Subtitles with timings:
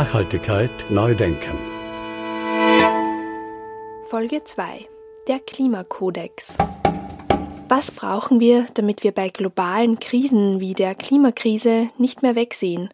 [0.00, 1.58] Nachhaltigkeit neu denken.
[4.06, 4.88] Folge 2.
[5.28, 6.56] Der Klimakodex.
[7.68, 12.88] Was brauchen wir, damit wir bei globalen Krisen wie der Klimakrise nicht mehr wegsehen,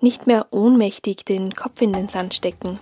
[0.00, 2.78] nicht mehr ohnmächtig den Kopf in den Sand stecken?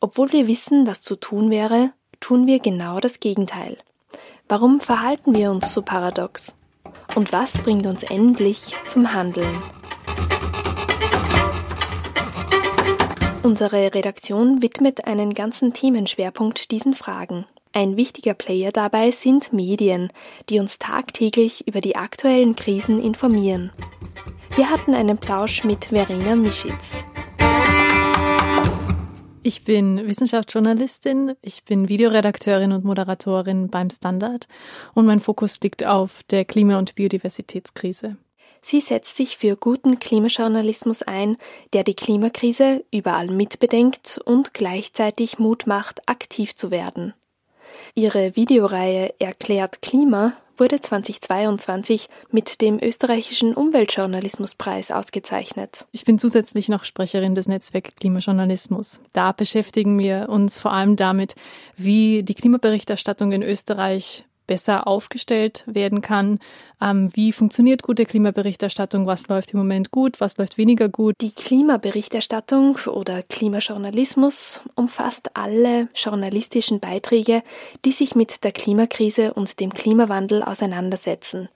[0.00, 3.78] Obwohl wir wissen, was zu tun wäre, tun wir genau das Gegenteil.
[4.48, 6.54] Warum verhalten wir uns so paradox?
[7.16, 9.60] Und was bringt uns endlich zum Handeln?
[13.42, 17.46] Unsere Redaktion widmet einen ganzen Themenschwerpunkt diesen Fragen.
[17.72, 20.12] Ein wichtiger Player dabei sind Medien,
[20.48, 23.72] die uns tagtäglich über die aktuellen Krisen informieren.
[24.54, 27.04] Wir hatten einen Plausch mit Verena Mischitz.
[29.48, 34.46] Ich bin Wissenschaftsjournalistin, ich bin Videoredakteurin und Moderatorin beim Standard
[34.92, 38.18] und mein Fokus liegt auf der Klima- und Biodiversitätskrise.
[38.60, 41.38] Sie setzt sich für guten Klimajournalismus ein,
[41.72, 47.14] der die Klimakrise überall mitbedenkt und gleichzeitig Mut macht, aktiv zu werden.
[47.94, 55.86] Ihre Videoreihe Erklärt Klima wurde 2022 mit dem österreichischen Umweltjournalismuspreis ausgezeichnet.
[55.92, 59.00] Ich bin zusätzlich noch Sprecherin des Netzwerks Klimajournalismus.
[59.12, 61.34] Da beschäftigen wir uns vor allem damit,
[61.76, 66.40] wie die Klimaberichterstattung in Österreich besser aufgestellt werden kann.
[66.80, 69.06] Ähm, wie funktioniert gute Klimaberichterstattung?
[69.06, 70.20] Was läuft im Moment gut?
[70.20, 71.14] Was läuft weniger gut?
[71.20, 77.44] Die Klimaberichterstattung oder Klimajournalismus umfasst alle journalistischen Beiträge,
[77.84, 81.48] die sich mit der Klimakrise und dem Klimawandel auseinandersetzen.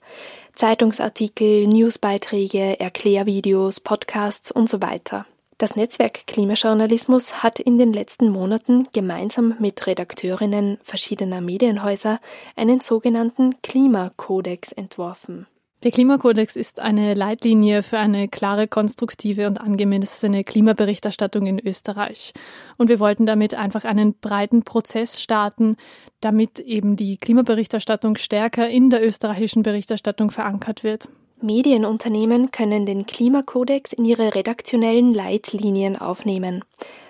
[0.53, 5.25] Zeitungsartikel, Newsbeiträge, Erklärvideos, Podcasts und so weiter.
[5.63, 12.19] Das Netzwerk Klimajournalismus hat in den letzten Monaten gemeinsam mit Redakteurinnen verschiedener Medienhäuser
[12.57, 15.47] einen sogenannten Klimakodex entworfen.
[15.85, 22.33] Der Klimakodex ist eine Leitlinie für eine klare, konstruktive und angemessene Klimaberichterstattung in Österreich.
[22.77, 25.77] Und wir wollten damit einfach einen breiten Prozess starten,
[26.19, 31.07] damit eben die Klimaberichterstattung stärker in der österreichischen Berichterstattung verankert wird.
[31.43, 36.63] Medienunternehmen können den Klimakodex in ihre redaktionellen Leitlinien aufnehmen.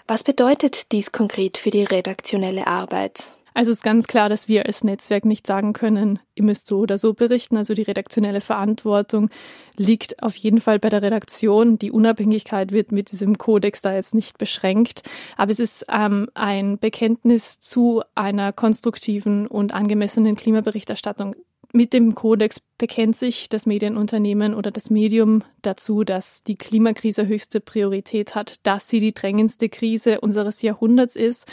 [0.08, 3.36] Was bedeutet dies konkret für die redaktionelle Arbeit?
[3.54, 6.98] Also ist ganz klar, dass wir als Netzwerk nicht sagen können, ihr müsst so oder
[6.98, 7.56] so berichten.
[7.56, 9.30] Also die redaktionelle Verantwortung
[9.78, 11.78] liegt auf jeden Fall bei der Redaktion.
[11.78, 15.04] Die Unabhängigkeit wird mit diesem Kodex da jetzt nicht beschränkt.
[15.38, 21.36] Aber es ist ähm, ein Bekenntnis zu einer konstruktiven und angemessenen Klimaberichterstattung
[21.74, 27.60] mit dem Kodex bekennt sich das Medienunternehmen oder das Medium dazu, dass die Klimakrise höchste
[27.60, 31.48] Priorität hat, dass sie die drängendste Krise unseres Jahrhunderts ist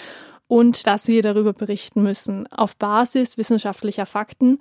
[0.47, 4.59] und dass wir darüber berichten müssen auf Basis wissenschaftlicher Fakten.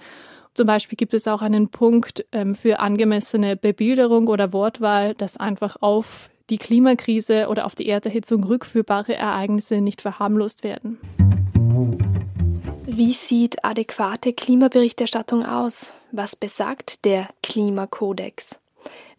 [0.53, 5.75] Zum Beispiel gibt es auch einen Punkt ähm, für angemessene Bebilderung oder Wortwahl, dass einfach
[5.81, 10.97] auf die Klimakrise oder auf die Erderhitzung rückführbare Ereignisse nicht verharmlost werden.
[12.99, 15.93] Wie sieht adäquate Klimaberichterstattung aus?
[16.11, 18.59] Was besagt der Klimakodex?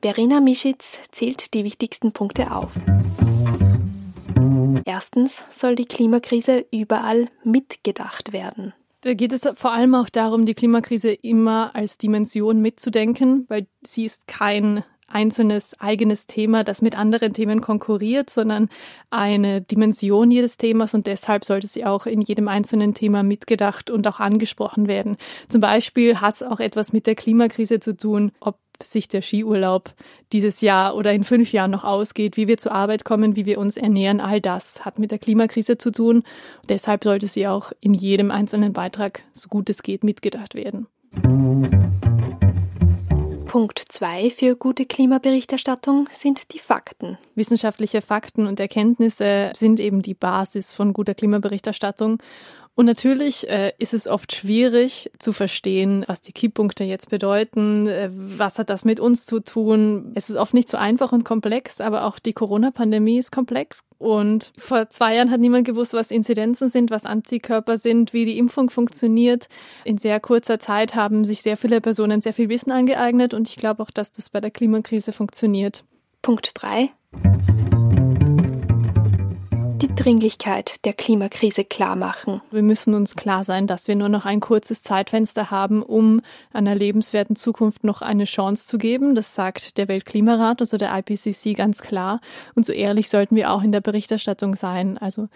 [0.02, 2.72] Verena Mischitz zählt die wichtigsten Punkte auf.
[4.84, 8.74] Erstens soll die Klimakrise überall mitgedacht werden.
[9.00, 14.04] Da geht es vor allem auch darum, die Klimakrise immer als Dimension mitzudenken, weil sie
[14.04, 18.68] ist kein einzelnes eigenes Thema, das mit anderen Themen konkurriert, sondern
[19.10, 24.06] eine Dimension jedes Themas und deshalb sollte sie auch in jedem einzelnen Thema mitgedacht und
[24.06, 25.16] auch angesprochen werden.
[25.48, 29.92] Zum Beispiel hat es auch etwas mit der Klimakrise zu tun, ob sich der Skiurlaub
[30.32, 33.58] dieses Jahr oder in fünf Jahren noch ausgeht, wie wir zur Arbeit kommen, wie wir
[33.58, 36.22] uns ernähren, all das hat mit der Klimakrise zu tun.
[36.68, 40.86] deshalb sollte sie auch in jedem einzelnen Beitrag, so gut es geht, mitgedacht werden.
[43.50, 47.18] Punkt 2 für gute Klimaberichterstattung sind die Fakten.
[47.34, 52.18] Wissenschaftliche Fakten und Erkenntnisse sind eben die Basis von guter Klimaberichterstattung.
[52.76, 58.08] Und natürlich äh, ist es oft schwierig zu verstehen, was die Kipppunkte jetzt bedeuten, äh,
[58.12, 60.12] was hat das mit uns zu tun.
[60.14, 63.82] Es ist oft nicht so einfach und komplex, aber auch die Corona-Pandemie ist komplex.
[63.98, 68.38] Und vor zwei Jahren hat niemand gewusst, was Inzidenzen sind, was Antikörper sind, wie die
[68.38, 69.48] Impfung funktioniert.
[69.84, 73.56] In sehr kurzer Zeit haben sich sehr viele Personen sehr viel Wissen angeeignet und ich
[73.56, 75.84] glaube auch, dass das bei der Klimakrise funktioniert.
[76.22, 76.90] Punkt 3.
[80.00, 82.40] Dringlichkeit der Klimakrise klar machen.
[82.50, 86.74] Wir müssen uns klar sein, dass wir nur noch ein kurzes Zeitfenster haben, um einer
[86.74, 89.14] lebenswerten Zukunft noch eine Chance zu geben.
[89.14, 92.20] Das sagt der Weltklimarat, also der IPCC ganz klar.
[92.54, 94.96] Und so ehrlich sollten wir auch in der Berichterstattung sein.
[94.96, 95.28] Also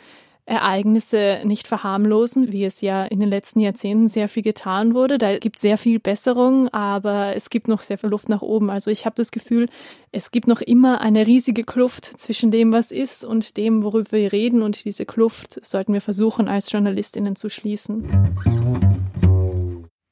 [0.46, 5.16] Ereignisse nicht verharmlosen, wie es ja in den letzten Jahrzehnten sehr viel getan wurde.
[5.16, 8.68] Da gibt es sehr viel Besserung, aber es gibt noch sehr viel Luft nach oben.
[8.68, 9.68] Also ich habe das Gefühl,
[10.12, 14.32] es gibt noch immer eine riesige Kluft zwischen dem, was ist und dem, worüber wir
[14.32, 14.62] reden.
[14.62, 18.04] Und diese Kluft sollten wir versuchen, als Journalistinnen zu schließen.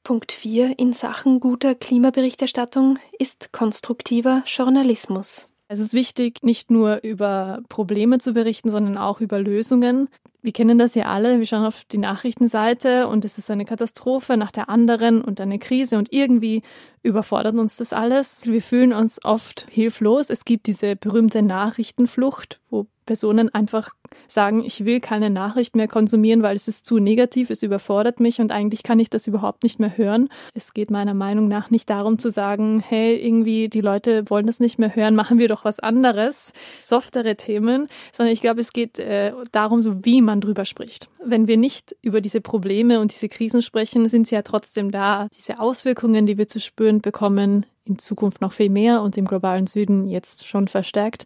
[0.03, 5.47] Punkt 4 in Sachen guter Klimaberichterstattung ist konstruktiver Journalismus.
[5.69, 10.09] Es ist wichtig, nicht nur über Probleme zu berichten, sondern auch über Lösungen.
[10.43, 11.39] Wir kennen das ja alle.
[11.39, 15.57] Wir schauen auf die Nachrichtenseite und es ist eine Katastrophe nach der anderen und eine
[15.57, 16.63] Krise und irgendwie
[17.01, 18.45] überfordert uns das alles.
[18.45, 20.29] Wir fühlen uns oft hilflos.
[20.29, 23.89] Es gibt diese berühmte Nachrichtenflucht, wo Personen einfach
[24.27, 28.39] sagen, ich will keine Nachricht mehr konsumieren, weil es ist zu negativ, es überfordert mich
[28.39, 30.29] und eigentlich kann ich das überhaupt nicht mehr hören.
[30.53, 34.59] Es geht meiner Meinung nach nicht darum zu sagen, hey, irgendwie die Leute wollen das
[34.59, 38.99] nicht mehr hören, machen wir doch was anderes, softere Themen, sondern ich glaube, es geht
[38.99, 41.09] äh, darum, so wie man drüber spricht.
[41.23, 45.27] Wenn wir nicht über diese Probleme und diese Krisen sprechen, sind sie ja trotzdem da.
[45.37, 49.67] Diese Auswirkungen, die wir zu spüren bekommen, in Zukunft noch viel mehr und im globalen
[49.67, 51.25] Süden jetzt schon verstärkt.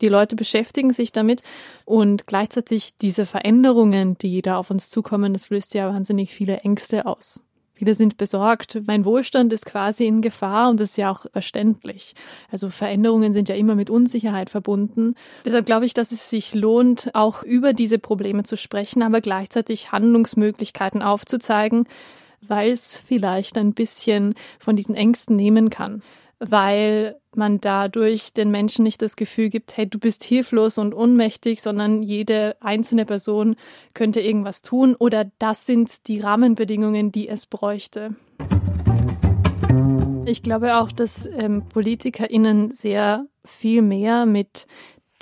[0.00, 1.42] Die Leute beschäftigen sich damit
[1.84, 7.06] und gleichzeitig diese Veränderungen, die da auf uns zukommen, das löst ja wahnsinnig viele Ängste
[7.06, 7.42] aus.
[7.76, 8.80] Viele sind besorgt.
[8.86, 12.14] Mein Wohlstand ist quasi in Gefahr und das ist ja auch verständlich.
[12.50, 15.14] Also Veränderungen sind ja immer mit Unsicherheit verbunden.
[15.44, 19.92] Deshalb glaube ich, dass es sich lohnt, auch über diese Probleme zu sprechen, aber gleichzeitig
[19.92, 21.86] Handlungsmöglichkeiten aufzuzeigen,
[22.40, 26.02] weil es vielleicht ein bisschen von diesen Ängsten nehmen kann,
[26.38, 31.62] weil man dadurch den Menschen nicht das Gefühl gibt, hey, du bist hilflos und ohnmächtig,
[31.62, 33.56] sondern jede einzelne Person
[33.94, 38.16] könnte irgendwas tun oder das sind die Rahmenbedingungen, die es bräuchte.
[40.24, 44.66] Ich glaube auch, dass ähm, PolitikerInnen sehr viel mehr mit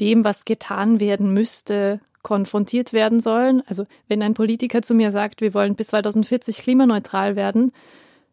[0.01, 3.63] dem, was getan werden müsste, konfrontiert werden sollen.
[3.69, 7.71] Also wenn ein Politiker zu mir sagt, wir wollen bis 2040 klimaneutral werden,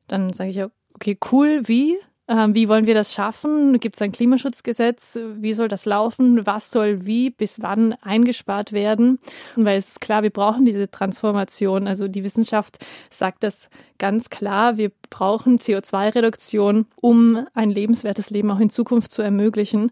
[0.07, 0.63] dann sage ich,
[0.95, 1.97] okay, cool, wie?
[2.27, 3.77] Ähm, wie wollen wir das schaffen?
[3.79, 5.19] Gibt es ein Klimaschutzgesetz?
[5.35, 6.45] Wie soll das laufen?
[6.45, 9.19] Was soll wie bis wann eingespart werden?
[9.57, 11.87] Und weil es ist klar, wir brauchen diese Transformation.
[11.87, 12.77] Also die Wissenschaft
[13.09, 14.77] sagt das ganz klar.
[14.77, 19.91] Wir brauchen CO2-Reduktion, um ein lebenswertes Leben auch in Zukunft zu ermöglichen.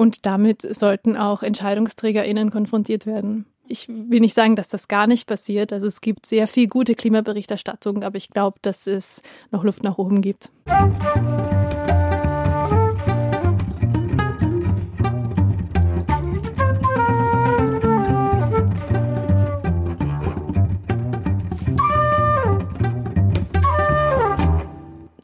[0.00, 3.44] Und damit sollten auch EntscheidungsträgerInnen konfrontiert werden.
[3.68, 5.74] Ich will nicht sagen, dass das gar nicht passiert.
[5.74, 9.20] Also es gibt sehr viel gute Klimaberichterstattung, aber ich glaube, dass es
[9.50, 10.50] noch Luft nach oben gibt.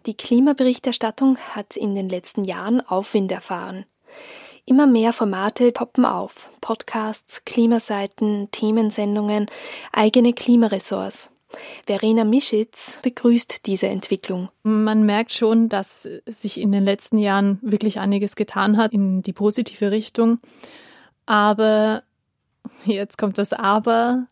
[0.04, 3.86] Die Klimaberichterstattung hat in den letzten Jahren Aufwind erfahren.
[4.68, 6.50] Immer mehr Formate poppen auf.
[6.60, 9.46] Podcasts, Klimaseiten, Themensendungen,
[9.92, 11.30] eigene Klimaressorts.
[11.86, 14.48] Verena Mischitz begrüßt diese Entwicklung.
[14.64, 19.32] Man merkt schon, dass sich in den letzten Jahren wirklich einiges getan hat in die
[19.32, 20.40] positive Richtung.
[21.26, 22.02] Aber
[22.84, 24.26] jetzt kommt das Aber.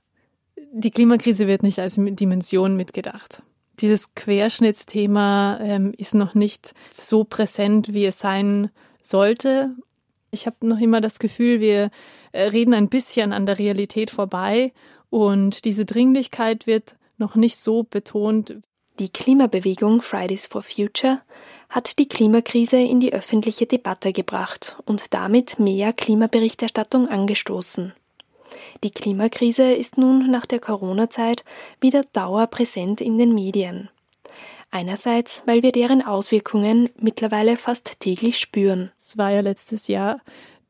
[0.72, 3.44] Die Klimakrise wird nicht als Dimension mitgedacht.
[3.78, 8.70] Dieses Querschnittsthema ähm, ist noch nicht so präsent, wie es sein
[9.00, 9.76] sollte.
[10.34, 11.90] Ich habe noch immer das Gefühl, wir
[12.32, 14.72] äh, reden ein bisschen an der Realität vorbei
[15.08, 18.56] und diese Dringlichkeit wird noch nicht so betont.
[18.98, 21.20] Die Klimabewegung Fridays for Future
[21.68, 27.92] hat die Klimakrise in die öffentliche Debatte gebracht und damit mehr Klimaberichterstattung angestoßen.
[28.82, 31.44] Die Klimakrise ist nun nach der Corona-Zeit
[31.80, 33.88] wieder dauerpräsent in den Medien.
[34.74, 38.90] Einerseits, weil wir deren Auswirkungen mittlerweile fast täglich spüren.
[38.96, 40.18] Es war ja letztes Jahr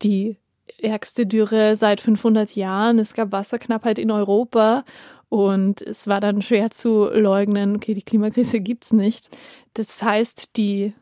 [0.03, 0.37] die
[0.77, 2.99] ärgste Dürre seit 500 Jahren.
[2.99, 4.85] Es gab Wasserknappheit in Europa
[5.31, 9.31] und es war dann schwer zu leugnen, okay, die Klimakrise gibt's nicht.
[9.73, 10.93] Das heißt, die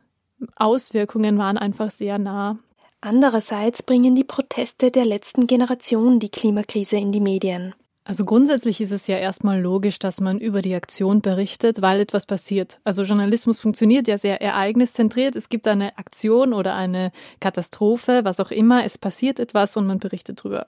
[0.54, 2.60] Auswirkungen waren einfach sehr nah.
[3.00, 7.74] Andererseits bringen die Proteste der letzten Generation die Klimakrise in die Medien.
[8.04, 12.26] Also grundsätzlich ist es ja erstmal logisch, dass man über die Aktion berichtet, weil etwas
[12.26, 12.80] passiert.
[12.82, 15.36] Also Journalismus funktioniert ja sehr ereigniszentriert.
[15.36, 18.84] Es gibt eine Aktion oder eine Katastrophe, was auch immer.
[18.84, 20.66] Es passiert etwas und man berichtet drüber.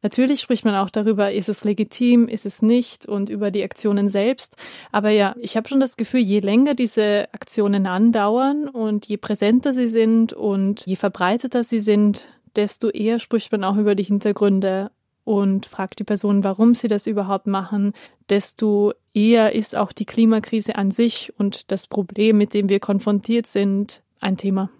[0.00, 4.08] Natürlich spricht man auch darüber, ist es legitim, ist es nicht und über die Aktionen
[4.08, 4.56] selbst.
[4.90, 9.72] Aber ja, ich habe schon das Gefühl, je länger diese Aktionen andauern und je präsenter
[9.74, 14.90] sie sind und je verbreiteter sie sind, desto eher spricht man auch über die Hintergründe
[15.24, 17.92] und fragt die Person, warum sie das überhaupt machen,
[18.28, 23.46] desto eher ist auch die Klimakrise an sich und das Problem, mit dem wir konfrontiert
[23.46, 24.70] sind, ein Thema.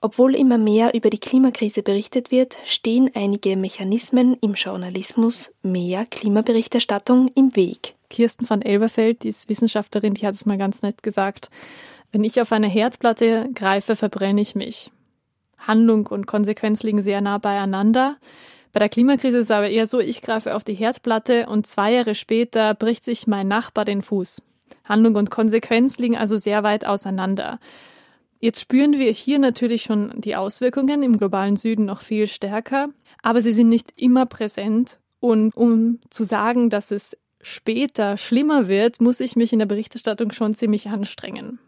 [0.00, 7.30] Obwohl immer mehr über die Klimakrise berichtet wird, stehen einige Mechanismen im Journalismus mehr Klimaberichterstattung
[7.34, 7.94] im Weg.
[8.10, 11.48] Kirsten van Elberfeld, die ist Wissenschaftlerin, die hat es mal ganz nett gesagt.
[12.12, 14.90] Wenn ich auf eine Herzplatte greife, verbrenne ich mich.
[15.58, 18.18] Handlung und Konsequenz liegen sehr nah beieinander.
[18.74, 21.92] Bei der Klimakrise ist es aber eher so, ich greife auf die Herdplatte und zwei
[21.92, 24.42] Jahre später bricht sich mein Nachbar den Fuß.
[24.84, 27.60] Handlung und Konsequenz liegen also sehr weit auseinander.
[28.40, 32.88] Jetzt spüren wir hier natürlich schon die Auswirkungen im globalen Süden noch viel stärker,
[33.22, 34.98] aber sie sind nicht immer präsent.
[35.20, 40.32] Und um zu sagen, dass es später schlimmer wird, muss ich mich in der Berichterstattung
[40.32, 41.60] schon ziemlich anstrengen.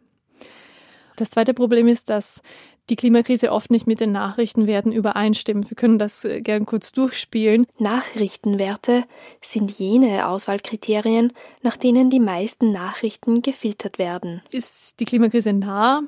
[1.15, 2.43] Das zweite Problem ist, dass
[2.88, 5.71] die Klimakrise oft nicht mit den Nachrichtenwerten übereinstimmt.
[5.71, 7.66] Wir können das äh, gern kurz durchspielen.
[7.78, 9.05] Nachrichtenwerte
[9.40, 14.43] sind jene Auswahlkriterien, nach denen die meisten Nachrichten gefiltert werden.
[14.50, 16.02] Ist die Klimakrise nah?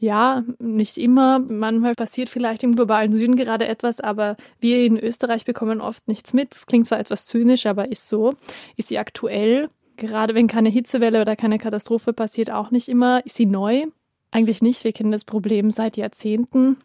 [0.00, 1.40] Ja, nicht immer.
[1.40, 6.32] Manchmal passiert vielleicht im globalen Süden gerade etwas, aber wir in Österreich bekommen oft nichts
[6.32, 6.54] mit.
[6.54, 8.34] Das klingt zwar etwas zynisch, aber ist so.
[8.76, 9.68] Ist sie aktuell?
[9.96, 13.26] Gerade wenn keine Hitzewelle oder keine Katastrophe passiert, auch nicht immer.
[13.26, 13.86] Ist sie neu?
[14.30, 14.84] Eigentlich nicht.
[14.84, 16.76] Wir kennen das Problem seit Jahrzehnten.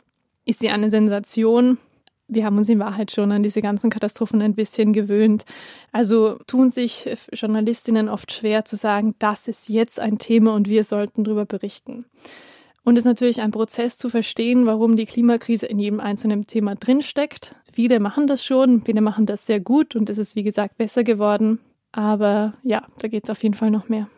[0.45, 1.77] Ist sie eine Sensation?
[2.27, 5.43] Wir haben uns in Wahrheit schon an diese ganzen Katastrophen ein bisschen gewöhnt.
[5.91, 10.83] Also tun sich Journalistinnen oft schwer zu sagen, das ist jetzt ein Thema und wir
[10.83, 12.05] sollten darüber berichten.
[12.85, 16.75] Und es ist natürlich ein Prozess zu verstehen, warum die Klimakrise in jedem einzelnen Thema
[16.75, 17.55] drinsteckt.
[17.71, 21.03] Viele machen das schon, viele machen das sehr gut und es ist, wie gesagt, besser
[21.03, 21.59] geworden.
[21.91, 24.09] Aber ja, da geht es auf jeden Fall noch mehr.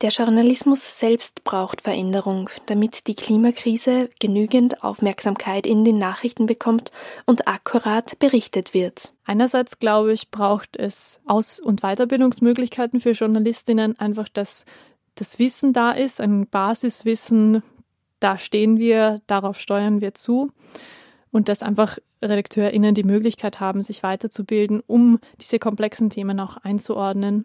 [0.00, 6.90] Der Journalismus selbst braucht Veränderung, damit die Klimakrise genügend Aufmerksamkeit in den Nachrichten bekommt
[7.26, 9.14] und akkurat berichtet wird.
[9.24, 14.64] Einerseits glaube ich, braucht es Aus- und Weiterbildungsmöglichkeiten für Journalistinnen, einfach dass
[15.14, 17.62] das Wissen da ist, ein Basiswissen,
[18.18, 20.50] da stehen wir, darauf steuern wir zu
[21.30, 27.44] und dass einfach RedakteurInnen die Möglichkeit haben, sich weiterzubilden, um diese komplexen Themen auch einzuordnen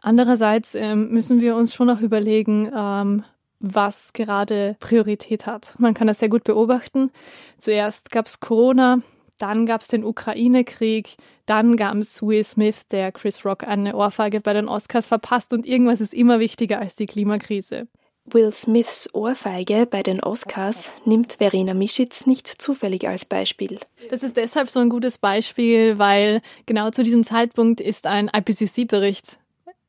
[0.00, 3.24] Andererseits ähm, müssen wir uns schon auch überlegen, ähm,
[3.60, 5.74] was gerade Priorität hat.
[5.78, 7.10] Man kann das sehr gut beobachten.
[7.58, 8.98] Zuerst gab es Corona,
[9.38, 11.16] dann gab es den Ukraine-Krieg,
[11.46, 15.66] dann gab es Will Smith, der Chris Rock eine Ohrfeige bei den Oscars verpasst und
[15.66, 17.86] irgendwas ist immer wichtiger als die Klimakrise.
[18.24, 23.80] Will Smiths Ohrfeige bei den Oscars nimmt Verena Mischitz nicht zufällig als Beispiel.
[24.10, 29.40] Das ist deshalb so ein gutes Beispiel, weil genau zu diesem Zeitpunkt ist ein IPCC-Bericht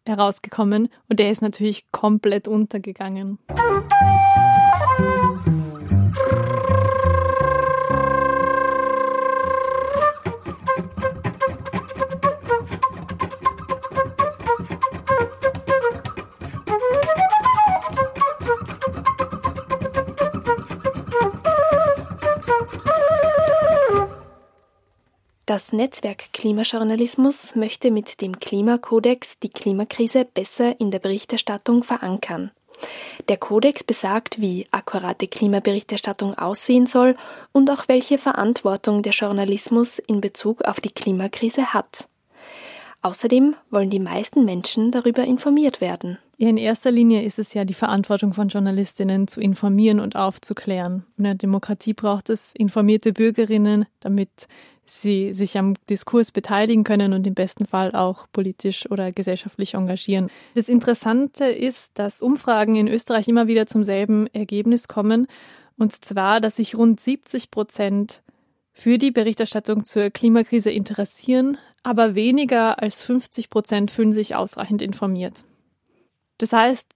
[0.06, 3.40] herausgekommen und der ist natürlich komplett untergegangen.
[25.74, 32.52] Netzwerk Klimajournalismus möchte mit dem Klimakodex die Klimakrise besser in der Berichterstattung verankern.
[33.28, 37.16] Der Kodex besagt, wie akkurate Klimaberichterstattung aussehen soll
[37.52, 42.08] und auch welche Verantwortung der Journalismus in Bezug auf die Klimakrise hat.
[43.02, 46.20] Außerdem wollen die meisten Menschen darüber informiert werden.
[46.38, 51.06] Ja, in erster Linie ist es ja die Verantwortung von Journalistinnen zu informieren und aufzuklären.
[51.18, 54.48] In der Demokratie braucht es informierte Bürgerinnen, damit
[54.86, 60.30] sie sich am Diskurs beteiligen können und im besten Fall auch politisch oder gesellschaftlich engagieren.
[60.56, 65.28] Das Interessante ist, dass Umfragen in Österreich immer wieder zum selben Ergebnis kommen,
[65.78, 68.22] und zwar, dass sich rund 70 Prozent
[68.74, 75.44] für die Berichterstattung zur Klimakrise interessieren, aber weniger als 50 Prozent fühlen sich ausreichend informiert.
[76.44, 76.90] Das heißt,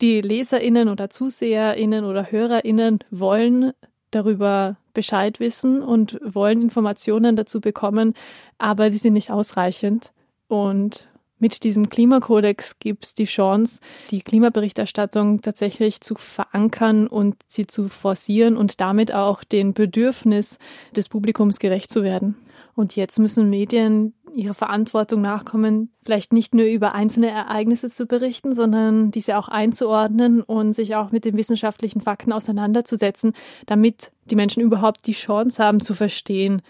[0.00, 3.74] die Leserinnen oder Zuseherinnen oder Hörerinnen wollen
[4.10, 8.14] darüber Bescheid wissen und wollen Informationen dazu bekommen,
[8.58, 10.10] aber die sind nicht ausreichend.
[10.48, 11.06] Und
[11.38, 13.78] mit diesem Klimakodex gibt es die Chance,
[14.10, 20.58] die Klimaberichterstattung tatsächlich zu verankern und sie zu forcieren und damit auch den Bedürfnis
[20.96, 22.34] des Publikums gerecht zu werden.
[22.74, 28.52] Und jetzt müssen Medien ihrer Verantwortung nachkommen, vielleicht nicht nur über einzelne Ereignisse zu berichten,
[28.52, 33.32] sondern diese auch einzuordnen und sich auch mit den wissenschaftlichen Fakten auseinanderzusetzen,
[33.66, 36.62] damit die Menschen überhaupt die Chance haben zu verstehen,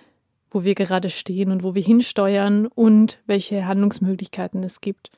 [0.51, 5.11] wo wir gerade stehen und wo wir hinsteuern und welche Handlungsmöglichkeiten es gibt.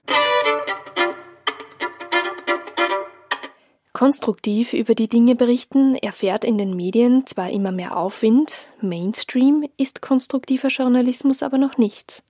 [3.95, 10.03] konstruktiv über die Dinge berichten erfährt in den Medien zwar immer mehr Aufwind, Mainstream ist
[10.03, 12.23] konstruktiver Journalismus aber noch nicht.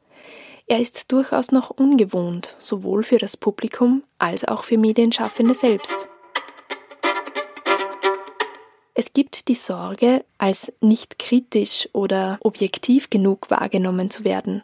[0.66, 6.08] Er ist durchaus noch ungewohnt, sowohl für das Publikum als auch für Medienschaffende selbst.
[8.94, 14.62] Es gibt die Sorge, als nicht kritisch oder objektiv genug wahrgenommen zu werden.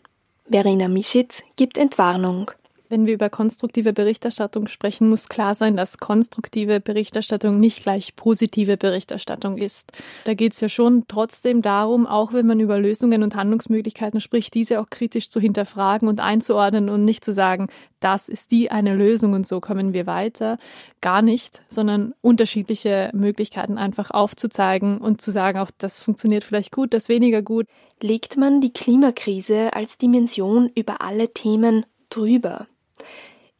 [0.48, 2.50] Verena Mischitz gibt Entwarnung.
[2.90, 8.76] Wenn wir über konstruktive Berichterstattung sprechen, muss klar sein, dass konstruktive Berichterstattung nicht gleich positive
[8.76, 9.92] Berichterstattung ist.
[10.24, 14.54] Da geht es ja schon trotzdem darum, auch wenn man über Lösungen und Handlungsmöglichkeiten spricht,
[14.54, 17.68] diese auch kritisch zu hinterfragen und einzuordnen und nicht zu sagen,
[18.00, 20.58] das ist die eine Lösung und so kommen wir weiter.
[21.00, 26.92] Gar nicht, sondern unterschiedliche Möglichkeiten einfach aufzuzeigen und zu sagen, auch das funktioniert vielleicht gut,
[26.92, 27.66] das weniger gut.
[28.02, 32.66] Legt man die Klimakrise als Dimension über alle Themen drüber?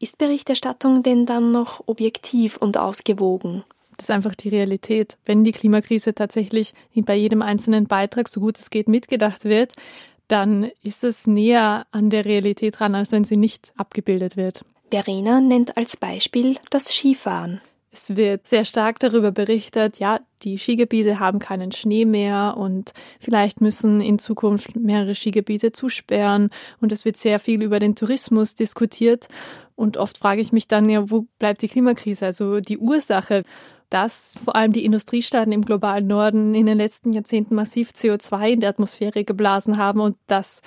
[0.03, 3.65] Ist Berichterstattung denn dann noch objektiv und ausgewogen?
[3.99, 5.19] Das ist einfach die Realität.
[5.27, 9.75] Wenn die Klimakrise tatsächlich bei jedem einzelnen Beitrag so gut es geht mitgedacht wird,
[10.27, 14.65] dann ist es näher an der Realität dran, als wenn sie nicht abgebildet wird.
[14.91, 17.61] Verena nennt als Beispiel das Skifahren.
[17.93, 23.61] Es wird sehr stark darüber berichtet, ja, die Skigebiete haben keinen Schnee mehr und vielleicht
[23.61, 29.27] müssen in Zukunft mehrere Skigebiete zusperren und es wird sehr viel über den Tourismus diskutiert.
[29.75, 33.43] Und oft frage ich mich dann ja, wo bleibt die Klimakrise, also die Ursache,
[33.89, 38.61] dass vor allem die Industriestaaten im globalen Norden in den letzten Jahrzehnten massiv CO2 in
[38.61, 40.63] der Atmosphäre geblasen haben und dass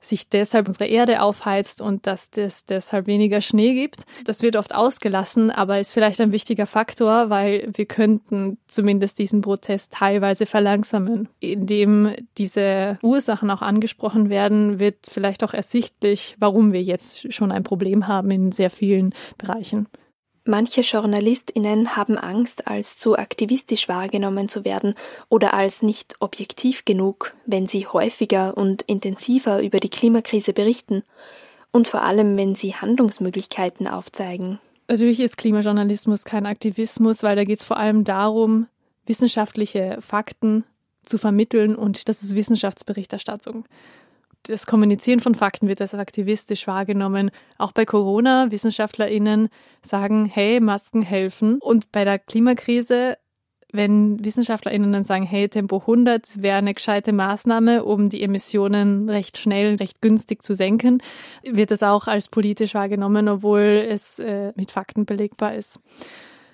[0.00, 4.04] sich deshalb unsere Erde aufheizt und dass es deshalb weniger Schnee gibt.
[4.24, 9.40] Das wird oft ausgelassen, aber ist vielleicht ein wichtiger Faktor, weil wir könnten zumindest diesen
[9.40, 11.28] Protest teilweise verlangsamen.
[11.40, 17.62] Indem diese Ursachen auch angesprochen werden, wird vielleicht auch ersichtlich, warum wir jetzt schon ein
[17.62, 19.88] Problem haben in sehr vielen Bereichen.
[20.48, 24.94] Manche Journalistinnen haben Angst, als zu aktivistisch wahrgenommen zu werden
[25.28, 31.02] oder als nicht objektiv genug, wenn sie häufiger und intensiver über die Klimakrise berichten
[31.72, 34.60] und vor allem, wenn sie Handlungsmöglichkeiten aufzeigen.
[34.86, 38.68] Natürlich ist Klimajournalismus kein Aktivismus, weil da geht es vor allem darum,
[39.04, 40.64] wissenschaftliche Fakten
[41.02, 43.64] zu vermitteln und das ist Wissenschaftsberichterstattung
[44.46, 47.30] das Kommunizieren von Fakten wird als aktivistisch wahrgenommen.
[47.58, 49.48] Auch bei Corona, WissenschaftlerInnen
[49.82, 51.58] sagen, hey, Masken helfen.
[51.60, 53.18] Und bei der Klimakrise,
[53.72, 59.38] wenn WissenschaftlerInnen dann sagen, hey, Tempo 100 wäre eine gescheite Maßnahme, um die Emissionen recht
[59.38, 61.02] schnell, recht günstig zu senken,
[61.42, 65.80] wird das auch als politisch wahrgenommen, obwohl es äh, mit Fakten belegbar ist.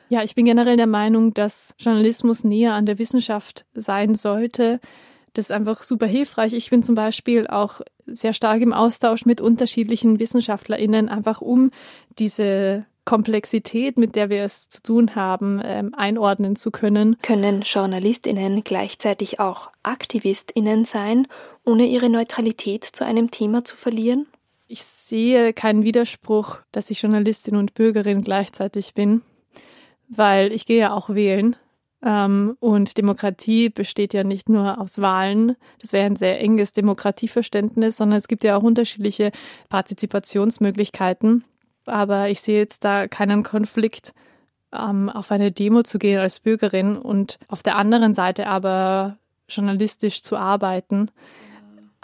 [0.08, 4.78] Ja, ich bin generell der Meinung, dass Journalismus näher an der Wissenschaft sein sollte.
[5.34, 6.52] Das ist einfach super hilfreich.
[6.52, 11.70] Ich bin zum Beispiel auch sehr stark im Austausch mit unterschiedlichen WissenschaftlerInnen, einfach um
[12.18, 17.16] diese Komplexität, mit der wir es zu tun haben, ähm, einordnen zu können.
[17.22, 21.26] Können JournalistInnen gleichzeitig auch AktivistInnen sein,
[21.64, 24.26] ohne ihre Neutralität zu einem Thema zu verlieren?
[24.68, 29.22] Ich sehe keinen Widerspruch, dass ich Journalistin und Bürgerin gleichzeitig bin,
[30.08, 31.56] weil ich gehe ja auch wählen
[32.02, 38.18] und Demokratie besteht ja nicht nur aus Wahlen, das wäre ein sehr enges Demokratieverständnis, sondern
[38.18, 39.30] es gibt ja auch unterschiedliche
[39.68, 41.44] Partizipationsmöglichkeiten.
[41.86, 44.14] Aber ich sehe jetzt da keinen Konflikt,
[44.72, 50.22] ähm, auf eine Demo zu gehen als Bürgerin und auf der anderen Seite aber journalistisch
[50.22, 51.08] zu arbeiten.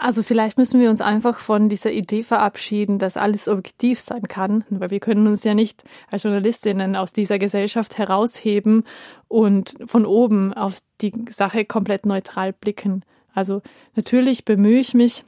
[0.01, 4.63] Also vielleicht müssen wir uns einfach von dieser Idee verabschieden, dass alles objektiv sein kann,
[4.69, 8.85] weil wir können uns ja nicht als Journalistinnen aus dieser Gesellschaft herausheben
[9.27, 13.03] und von oben auf die Sache komplett neutral blicken.
[13.33, 13.61] Also
[13.93, 15.25] natürlich bemühe ich mich,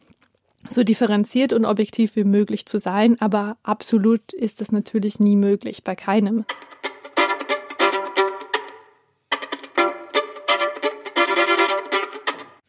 [0.69, 5.83] so differenziert und objektiv wie möglich zu sein, aber absolut ist das natürlich nie möglich,
[5.83, 6.45] bei keinem.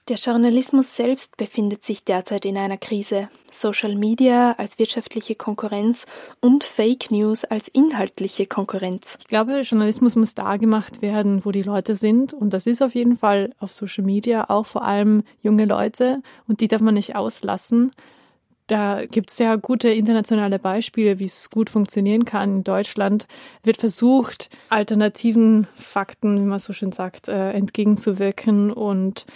[0.09, 3.29] Der Journalismus selbst befindet sich derzeit in einer Krise.
[3.49, 6.07] Social Media als wirtschaftliche Konkurrenz
[6.41, 9.17] und Fake News als inhaltliche Konkurrenz.
[9.21, 12.35] Ich glaube, Journalismus muss da gemacht werden, wo die Leute sind.
[12.35, 16.21] Und das ist auf jeden Fall auf Social Media auch vor allem junge Leute.
[16.49, 17.93] Und die darf man nicht auslassen.
[18.67, 22.57] Da gibt es ja gute internationale Beispiele, wie es gut funktionieren kann.
[22.57, 23.29] In Deutschland
[23.63, 29.27] wird versucht, alternativen Fakten, wie man so schön sagt, äh, entgegenzuwirken und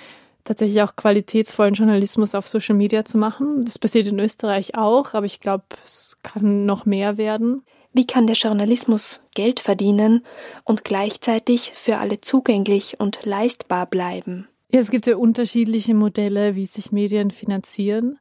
[0.46, 3.64] tatsächlich auch qualitätsvollen Journalismus auf Social Media zu machen.
[3.64, 7.62] Das passiert in Österreich auch, aber ich glaube, es kann noch mehr werden.
[7.92, 10.22] Wie kann der Journalismus Geld verdienen
[10.64, 14.48] und gleichzeitig für alle zugänglich und leistbar bleiben?
[14.70, 18.18] Ja, es gibt ja unterschiedliche Modelle, wie sich Medien finanzieren.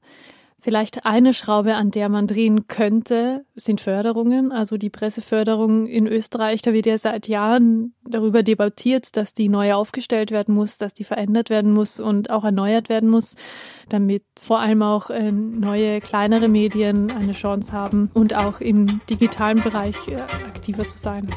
[0.66, 4.52] Vielleicht eine Schraube, an der man drehen könnte, sind Förderungen.
[4.52, 9.76] Also die Presseförderung in Österreich, da wird ja seit Jahren darüber debattiert, dass die neu
[9.76, 13.36] aufgestellt werden muss, dass die verändert werden muss und auch erneuert werden muss,
[13.90, 19.62] damit vor allem auch äh, neue, kleinere Medien eine Chance haben und auch im digitalen
[19.62, 21.30] Bereich äh, aktiver zu sein.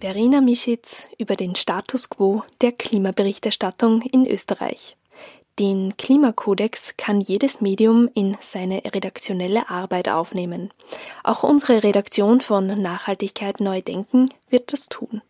[0.00, 4.98] Verena Mischitz über den Status quo der Klimaberichterstattung in Österreich.
[5.58, 10.70] Den Klimakodex kann jedes Medium in seine redaktionelle Arbeit aufnehmen.
[11.24, 15.22] Auch unsere Redaktion von Nachhaltigkeit neu denken wird das tun.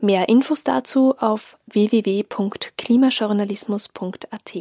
[0.00, 4.54] Mehr Infos dazu auf www.klimajournalismus.at.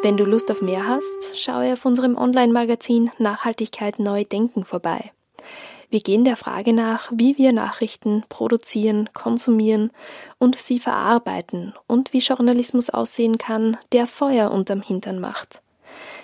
[0.00, 5.12] Wenn du Lust auf mehr hast, schaue auf unserem Online-Magazin Nachhaltigkeit neu denken vorbei.
[5.90, 9.90] Wir gehen der Frage nach, wie wir Nachrichten produzieren, konsumieren
[10.38, 15.62] und sie verarbeiten und wie Journalismus aussehen kann, der Feuer unterm Hintern macht.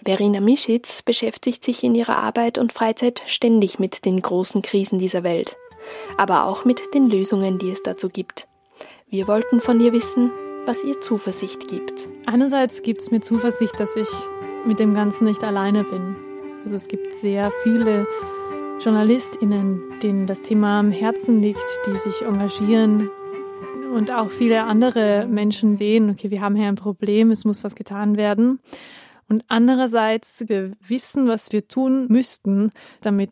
[0.05, 5.25] Verena Mischitz beschäftigt sich in ihrer Arbeit und Freizeit ständig mit den großen Krisen dieser
[5.25, 5.57] Welt,
[6.19, 8.47] aber auch mit den Lösungen, die es dazu gibt.
[9.09, 10.31] Wir wollten von ihr wissen,
[10.67, 12.09] was ihr Zuversicht gibt.
[12.27, 14.09] Einerseits gibt es mir Zuversicht, dass ich
[14.67, 16.17] mit dem Ganzen nicht alleine bin.
[16.65, 18.07] Also es gibt sehr viele
[18.81, 23.11] JournalistInnen, denen das Thema am Herzen liegt, die sich engagieren
[23.95, 27.75] und auch viele andere Menschen sehen, okay, wir haben hier ein Problem, es muss was
[27.77, 28.61] getan werden.
[29.29, 33.31] Und andererseits, wir wissen, was wir tun müssten, damit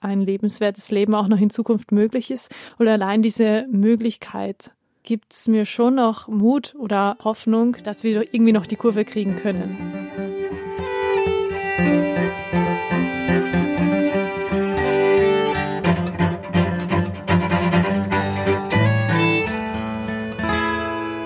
[0.00, 2.50] ein lebenswertes Leben auch noch in Zukunft möglich ist.
[2.78, 8.52] Und allein diese Möglichkeit gibt es mir schon noch Mut oder Hoffnung, dass wir irgendwie
[8.52, 10.29] noch die Kurve kriegen können.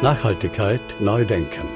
[0.05, 1.74] Nachhaltigkeit neu denken.